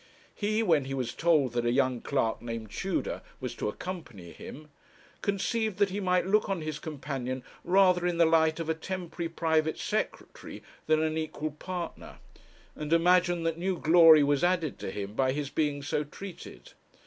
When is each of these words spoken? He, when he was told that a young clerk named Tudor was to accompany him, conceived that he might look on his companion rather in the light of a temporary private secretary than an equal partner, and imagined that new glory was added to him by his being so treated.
He, 0.33 0.63
when 0.63 0.85
he 0.85 0.95
was 0.95 1.13
told 1.13 1.53
that 1.53 1.63
a 1.63 1.71
young 1.71 2.01
clerk 2.01 2.41
named 2.41 2.71
Tudor 2.71 3.21
was 3.39 3.53
to 3.53 3.69
accompany 3.69 4.31
him, 4.31 4.69
conceived 5.21 5.77
that 5.77 5.91
he 5.91 5.99
might 5.99 6.25
look 6.25 6.49
on 6.49 6.61
his 6.63 6.79
companion 6.79 7.43
rather 7.63 8.07
in 8.07 8.17
the 8.17 8.25
light 8.25 8.59
of 8.59 8.67
a 8.67 8.73
temporary 8.73 9.29
private 9.29 9.77
secretary 9.77 10.63
than 10.87 11.03
an 11.03 11.19
equal 11.19 11.51
partner, 11.51 12.17
and 12.75 12.91
imagined 12.91 13.45
that 13.45 13.59
new 13.59 13.77
glory 13.77 14.23
was 14.23 14.43
added 14.43 14.79
to 14.79 14.89
him 14.89 15.13
by 15.13 15.33
his 15.33 15.51
being 15.51 15.83
so 15.83 16.03
treated. 16.03 16.71